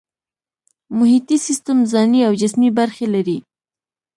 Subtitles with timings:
[0.97, 3.37] محیطي سیستم ځانی او جسمي برخې لري